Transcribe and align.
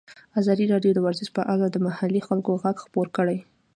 ازادي 0.39 0.65
راډیو 0.73 0.95
د 0.95 0.99
ورزش 1.05 1.29
په 1.37 1.41
اړه 1.53 1.65
د 1.69 1.77
محلي 1.87 2.21
خلکو 2.27 2.51
غږ 2.63 2.75
خپور 2.85 3.07
کړی. 3.17 3.37